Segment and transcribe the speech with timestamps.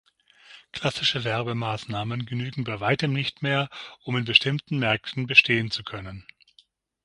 [0.71, 3.69] Klassische Werbemaßnahmen genügen bei weitem nicht mehr,
[4.03, 6.25] um in bestimmten Märkten bestehen zu können.